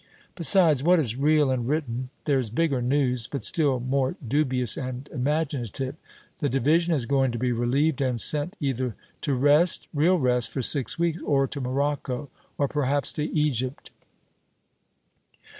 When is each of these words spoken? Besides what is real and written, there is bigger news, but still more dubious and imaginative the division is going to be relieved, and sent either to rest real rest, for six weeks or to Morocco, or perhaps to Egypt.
Besides 0.33 0.81
what 0.83 0.97
is 0.97 1.15
real 1.15 1.51
and 1.51 1.67
written, 1.69 2.09
there 2.25 2.39
is 2.39 2.49
bigger 2.49 2.81
news, 2.81 3.27
but 3.27 3.43
still 3.43 3.79
more 3.79 4.15
dubious 4.27 4.75
and 4.75 5.07
imaginative 5.13 5.95
the 6.39 6.49
division 6.49 6.91
is 6.91 7.05
going 7.05 7.31
to 7.33 7.37
be 7.37 7.51
relieved, 7.51 8.01
and 8.01 8.19
sent 8.19 8.55
either 8.59 8.95
to 9.21 9.35
rest 9.35 9.87
real 9.93 10.17
rest, 10.17 10.49
for 10.53 10.63
six 10.63 10.97
weeks 10.97 11.21
or 11.21 11.45
to 11.45 11.61
Morocco, 11.61 12.31
or 12.57 12.67
perhaps 12.67 13.13
to 13.13 13.23
Egypt. 13.25 13.91